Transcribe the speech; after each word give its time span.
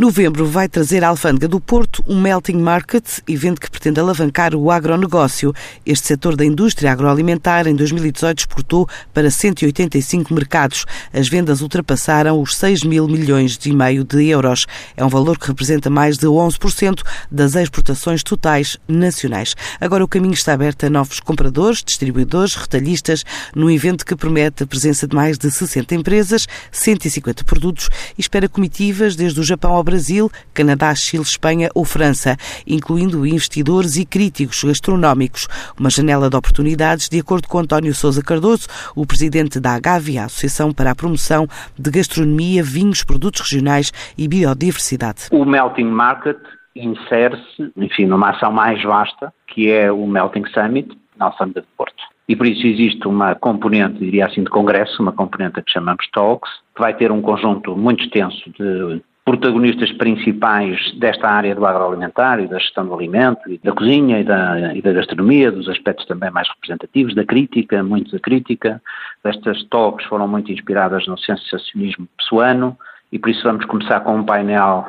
Novembro 0.00 0.46
vai 0.46 0.66
trazer 0.66 1.04
à 1.04 1.08
Alfândega 1.08 1.46
do 1.46 1.60
Porto 1.60 2.02
um 2.08 2.18
Melting 2.18 2.56
Market, 2.56 3.04
evento 3.28 3.60
que 3.60 3.70
pretende 3.70 4.00
alavancar 4.00 4.54
o 4.54 4.70
agronegócio. 4.70 5.52
Este 5.84 6.06
setor 6.06 6.36
da 6.36 6.42
indústria 6.42 6.90
agroalimentar 6.90 7.66
em 7.66 7.76
2018 7.76 8.38
exportou 8.38 8.88
para 9.12 9.30
185 9.30 10.32
mercados. 10.32 10.86
As 11.12 11.28
vendas 11.28 11.60
ultrapassaram 11.60 12.40
os 12.40 12.56
6 12.56 12.82
mil 12.84 13.06
milhões 13.06 13.58
e 13.62 13.72
meio 13.74 14.02
de 14.02 14.24
euros. 14.24 14.64
É 14.96 15.04
um 15.04 15.08
valor 15.10 15.38
que 15.38 15.48
representa 15.48 15.90
mais 15.90 16.16
de 16.16 16.26
11% 16.26 17.02
das 17.30 17.54
exportações 17.54 18.22
totais 18.22 18.78
nacionais. 18.88 19.54
Agora 19.78 20.02
o 20.02 20.08
caminho 20.08 20.32
está 20.32 20.54
aberto 20.54 20.86
a 20.86 20.88
novos 20.88 21.20
compradores, 21.20 21.84
distribuidores, 21.84 22.54
retalhistas, 22.54 23.22
num 23.54 23.68
evento 23.68 24.06
que 24.06 24.16
promete 24.16 24.62
a 24.62 24.66
presença 24.66 25.06
de 25.06 25.14
mais 25.14 25.36
de 25.36 25.50
60 25.50 25.94
empresas, 25.94 26.46
150 26.72 27.44
produtos 27.44 27.90
e 28.16 28.22
espera 28.22 28.48
comitivas 28.48 29.14
desde 29.14 29.38
o 29.38 29.44
Japão 29.44 29.74
ao 29.74 29.89
Brasil, 29.90 30.30
Canadá, 30.54 30.94
Chile, 30.94 31.24
Espanha 31.24 31.68
ou 31.74 31.84
França, 31.84 32.36
incluindo 32.64 33.26
investidores 33.26 33.96
e 33.96 34.06
críticos 34.06 34.62
gastronómicos. 34.62 35.48
Uma 35.78 35.90
janela 35.90 36.30
de 36.30 36.36
oportunidades, 36.36 37.08
de 37.08 37.18
acordo 37.18 37.48
com 37.48 37.58
António 37.58 37.92
Sousa 37.92 38.22
Cardoso, 38.22 38.68
o 38.94 39.04
presidente 39.04 39.58
da 39.58 39.74
AGAVI, 39.74 40.18
a 40.18 40.24
Associação 40.26 40.72
para 40.72 40.92
a 40.92 40.94
Promoção 40.94 41.48
de 41.76 41.90
Gastronomia, 41.90 42.62
Vinhos, 42.62 43.02
Produtos 43.02 43.40
Regionais 43.40 43.92
e 44.16 44.28
Biodiversidade. 44.28 45.26
O 45.32 45.44
Melting 45.44 45.90
Market 45.90 46.38
insere-se, 46.76 47.72
enfim, 47.76 48.06
numa 48.06 48.30
ação 48.30 48.52
mais 48.52 48.80
vasta, 48.84 49.32
que 49.48 49.68
é 49.70 49.90
o 49.90 50.06
Melting 50.06 50.44
Summit, 50.54 50.96
na 51.18 51.26
Alfândega 51.26 51.62
de 51.62 51.66
Porto. 51.76 52.00
E 52.28 52.36
por 52.36 52.46
isso 52.46 52.64
existe 52.64 53.08
uma 53.08 53.34
componente, 53.34 53.98
diria 53.98 54.26
assim, 54.26 54.44
de 54.44 54.50
congresso, 54.50 55.02
uma 55.02 55.10
componente 55.10 55.60
que 55.60 55.72
chamamos 55.72 56.06
Talks, 56.12 56.48
que 56.76 56.80
vai 56.80 56.94
ter 56.94 57.10
um 57.10 57.20
conjunto 57.20 57.76
muito 57.76 58.04
extenso 58.04 58.48
de 58.56 59.02
protagonistas 59.30 59.92
principais 59.92 60.92
desta 60.98 61.28
área 61.28 61.54
do 61.54 61.64
agroalimentar 61.64 62.40
e 62.40 62.48
da 62.48 62.58
gestão 62.58 62.84
do 62.84 62.92
alimento, 62.92 63.48
e 63.48 63.58
da 63.58 63.70
cozinha 63.70 64.18
e 64.18 64.24
da, 64.24 64.74
e 64.74 64.82
da 64.82 64.92
gastronomia, 64.92 65.52
dos 65.52 65.68
aspectos 65.68 66.04
também 66.06 66.32
mais 66.32 66.48
representativos, 66.48 67.14
da 67.14 67.24
crítica, 67.24 67.80
muito 67.80 68.10
da 68.10 68.18
crítica. 68.18 68.82
Estas 69.22 69.62
talks 69.66 70.04
foram 70.06 70.26
muito 70.26 70.50
inspiradas 70.50 71.06
no 71.06 71.16
sensacionismo 71.16 72.08
pessoano 72.18 72.76
e 73.12 73.20
por 73.20 73.30
isso 73.30 73.44
vamos 73.44 73.64
começar 73.66 74.00
com 74.00 74.16
um 74.16 74.24
painel 74.24 74.84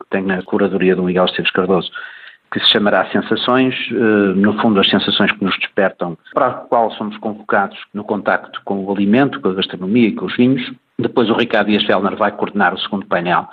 que 0.00 0.08
tem 0.08 0.22
na 0.22 0.42
curadoria 0.42 0.96
do 0.96 1.02
Miguel 1.02 1.26
Esteves 1.26 1.50
Cardoso, 1.50 1.90
que 2.50 2.60
se 2.60 2.70
chamará 2.70 3.10
Sensações, 3.10 3.74
eh, 3.90 3.94
no 3.94 4.58
fundo 4.58 4.80
as 4.80 4.88
sensações 4.88 5.32
que 5.32 5.44
nos 5.44 5.58
despertam, 5.58 6.16
para 6.32 6.46
a 6.46 6.52
qual 6.52 6.90
somos 6.92 7.18
convocados 7.18 7.78
no 7.92 8.04
contacto 8.04 8.58
com 8.64 8.86
o 8.86 8.90
alimento, 8.90 9.38
com 9.38 9.50
a 9.50 9.54
gastronomia 9.54 10.08
e 10.08 10.12
com 10.12 10.24
os 10.24 10.34
vinhos. 10.34 10.72
Depois 10.98 11.28
o 11.28 11.34
Ricardo 11.34 11.68
Dias 11.68 11.84
Fellner 11.84 12.16
vai 12.16 12.32
coordenar 12.32 12.72
o 12.72 12.78
segundo 12.78 13.06
painel, 13.06 13.48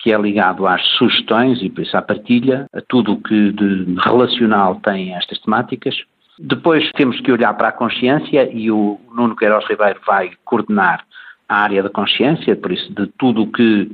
que 0.00 0.12
é 0.12 0.18
ligado 0.18 0.66
às 0.66 0.82
sugestões 0.96 1.62
e 1.62 1.68
por 1.68 1.82
isso 1.82 1.96
à 1.96 2.02
partilha, 2.02 2.66
a 2.72 2.80
tudo 2.80 3.12
o 3.12 3.20
que 3.20 3.52
de 3.52 3.94
relacional 4.00 4.76
tem 4.76 5.14
estas 5.14 5.38
temáticas. 5.38 5.94
Depois 6.38 6.90
temos 6.92 7.20
que 7.20 7.30
olhar 7.30 7.52
para 7.54 7.68
a 7.68 7.72
consciência 7.72 8.50
e 8.50 8.70
o 8.70 8.98
Nuno 9.14 9.36
Queiroz 9.36 9.66
Ribeiro 9.68 10.00
vai 10.06 10.30
coordenar 10.44 11.04
a 11.46 11.62
área 11.62 11.82
da 11.82 11.90
consciência, 11.90 12.56
por 12.56 12.72
isso 12.72 12.92
de 12.94 13.06
tudo 13.18 13.42
o 13.42 13.52
que 13.52 13.90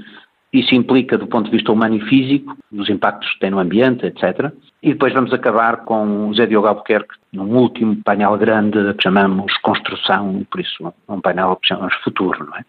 isso 0.52 0.74
implica 0.74 1.18
do 1.18 1.26
ponto 1.26 1.46
de 1.46 1.56
vista 1.56 1.72
humano 1.72 1.96
e 1.96 2.00
físico, 2.00 2.56
dos 2.70 2.88
impactos 2.88 3.32
que 3.32 3.40
tem 3.40 3.50
no 3.50 3.58
ambiente, 3.58 4.06
etc. 4.06 4.52
E 4.82 4.92
depois 4.92 5.12
vamos 5.12 5.32
acabar 5.32 5.78
com 5.78 6.28
o 6.28 6.34
Zé 6.34 6.46
Diogo 6.46 6.68
Albuquerque, 6.68 7.14
num 7.32 7.56
último 7.56 7.96
painel 8.04 8.36
grande 8.38 8.94
que 8.94 9.02
chamamos 9.02 9.56
Construção, 9.58 10.46
por 10.50 10.60
isso 10.60 10.92
um 11.08 11.20
painel 11.20 11.56
que 11.56 11.68
chamamos 11.68 11.94
Futuro, 11.96 12.46
não 12.46 12.56
é? 12.56 12.64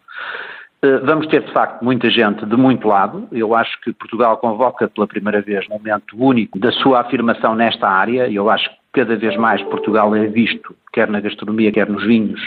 Eh, 0.82 1.00
vamos 1.00 1.28
ter, 1.28 1.44
de 1.44 1.52
facto, 1.52 1.84
muita 1.84 2.10
gente 2.10 2.46
de 2.46 2.56
muito 2.56 2.88
lado. 2.88 3.28
Eu 3.32 3.56
acho 3.56 3.80
que 3.82 3.94
Portugal 3.94 4.38
convoca 4.38 4.88
pela 4.88 5.08
primeira 5.08 5.42
vez 5.42 5.66
um 5.70 5.74
momento 5.74 6.16
único 6.16 6.60
da 6.60 6.72
sua 6.72 7.02
afirmação 7.02 7.56
nesta 7.56 7.88
área. 7.90 8.30
Eu 8.30 8.50
acho 8.50 8.70
que 8.70 8.78
cada 8.94 9.16
vez 9.16 9.36
mais 9.38 9.62
Portugal 9.64 10.16
é 10.16 10.28
visto, 10.28 10.76
quer 10.94 11.10
na 11.10 11.20
gastronomia, 11.20 11.72
quer 11.72 11.90
nos 11.90 12.06
vinhos, 12.06 12.40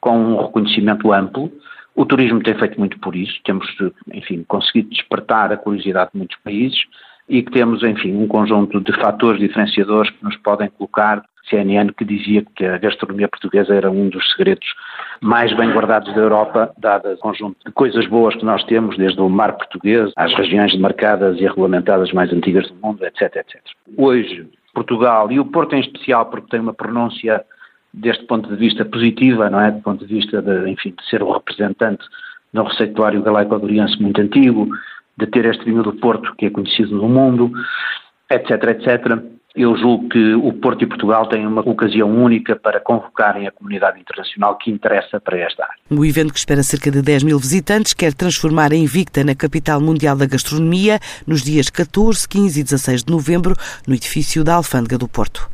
com 0.00 0.16
um 0.16 0.36
reconhecimento 0.36 1.12
amplo. 1.12 1.50
O 1.94 2.06
turismo 2.06 2.42
tem 2.42 2.54
feito 2.54 2.78
muito 2.78 2.98
por 3.00 3.16
isso. 3.16 3.38
Temos, 3.44 3.66
enfim, 4.12 4.44
conseguido 4.46 4.88
despertar 4.90 5.52
a 5.52 5.56
curiosidade 5.56 6.10
de 6.12 6.18
muitos 6.18 6.36
países 6.38 6.80
e 7.28 7.42
que 7.42 7.50
temos, 7.50 7.82
enfim, 7.82 8.14
um 8.14 8.28
conjunto 8.28 8.80
de 8.80 8.92
fatores 9.00 9.40
diferenciadores 9.40 10.10
que 10.10 10.24
nos 10.24 10.36
podem 10.36 10.68
colocar 10.70 11.22
CNN 11.48 11.92
que 11.92 12.04
dizia 12.04 12.44
que 12.56 12.64
a 12.64 12.78
gastronomia 12.78 13.28
portuguesa 13.28 13.74
era 13.74 13.90
um 13.90 14.08
dos 14.08 14.30
segredos 14.32 14.66
mais 15.20 15.54
bem 15.56 15.70
guardados 15.70 16.12
da 16.14 16.20
Europa, 16.20 16.72
dado 16.78 17.12
o 17.12 17.16
conjunto 17.18 17.56
de 17.64 17.72
coisas 17.72 18.06
boas 18.06 18.34
que 18.34 18.44
nós 18.44 18.62
temos, 18.64 18.96
desde 18.96 19.20
o 19.20 19.28
mar 19.28 19.52
português 19.52 20.12
às 20.16 20.34
regiões 20.34 20.72
demarcadas 20.72 21.38
e 21.38 21.46
regulamentadas 21.46 22.12
mais 22.12 22.32
antigas 22.32 22.68
do 22.68 22.74
mundo, 22.76 23.04
etc, 23.04 23.36
etc. 23.36 23.60
Hoje, 23.96 24.48
Portugal, 24.74 25.30
e 25.30 25.38
o 25.38 25.44
Porto 25.44 25.74
em 25.74 25.80
especial, 25.80 26.26
porque 26.26 26.48
tem 26.48 26.60
uma 26.60 26.74
pronúncia 26.74 27.44
deste 27.92 28.24
ponto 28.24 28.48
de 28.48 28.56
vista 28.56 28.84
positiva, 28.84 29.50
não 29.50 29.60
é? 29.60 29.70
Do 29.70 29.80
ponto 29.82 30.06
de 30.06 30.14
vista 30.14 30.40
de, 30.40 30.70
enfim, 30.70 30.94
de 30.98 31.08
ser 31.08 31.22
o 31.22 31.32
representante 31.32 32.04
do 32.52 32.62
receituário 32.62 33.22
galaico-adoriense 33.22 34.00
muito 34.00 34.20
antigo, 34.20 34.68
de 35.16 35.26
ter 35.26 35.44
este 35.44 35.64
vinho 35.64 35.82
do 35.82 35.92
Porto 35.92 36.34
que 36.36 36.46
é 36.46 36.50
conhecido 36.50 36.96
no 36.96 37.08
mundo, 37.08 37.52
etc, 38.30 38.50
etc. 38.70 39.22
Eu 39.54 39.76
julgo 39.76 40.08
que 40.08 40.34
o 40.34 40.52
Porto 40.54 40.82
e 40.82 40.86
Portugal 40.86 41.28
têm 41.28 41.46
uma 41.46 41.60
ocasião 41.60 42.10
única 42.10 42.56
para 42.56 42.80
convocarem 42.80 43.46
a 43.46 43.52
comunidade 43.52 44.00
internacional 44.00 44.56
que 44.56 44.70
interessa 44.70 45.20
para 45.20 45.38
esta 45.38 45.64
área. 45.64 45.76
O 45.90 46.04
evento 46.04 46.32
que 46.32 46.38
espera 46.38 46.62
cerca 46.62 46.90
de 46.90 47.02
10 47.02 47.22
mil 47.22 47.38
visitantes 47.38 47.92
quer 47.92 48.14
transformar 48.14 48.72
a 48.72 48.76
Invicta 48.76 49.22
na 49.22 49.34
capital 49.34 49.78
mundial 49.78 50.16
da 50.16 50.24
gastronomia 50.24 50.98
nos 51.26 51.42
dias 51.42 51.68
14, 51.68 52.26
15 52.26 52.60
e 52.60 52.64
16 52.64 53.04
de 53.04 53.12
novembro 53.12 53.54
no 53.86 53.94
edifício 53.94 54.42
da 54.42 54.54
Alfândega 54.54 54.96
do 54.96 55.06
Porto. 55.06 55.50